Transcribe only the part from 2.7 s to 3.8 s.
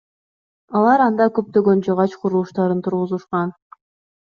тургузушкан.